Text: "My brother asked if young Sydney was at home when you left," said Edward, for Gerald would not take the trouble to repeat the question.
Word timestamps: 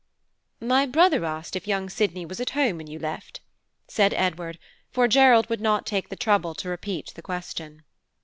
"My 0.61 0.87
brother 0.87 1.23
asked 1.25 1.55
if 1.55 1.67
young 1.67 1.87
Sydney 1.87 2.25
was 2.25 2.39
at 2.39 2.49
home 2.57 2.77
when 2.77 2.87
you 2.87 2.97
left," 2.97 3.39
said 3.87 4.15
Edward, 4.15 4.57
for 4.89 5.07
Gerald 5.07 5.47
would 5.47 5.61
not 5.61 5.85
take 5.85 6.09
the 6.09 6.15
trouble 6.15 6.55
to 6.55 6.69
repeat 6.69 7.11
the 7.13 7.21
question. 7.21 7.83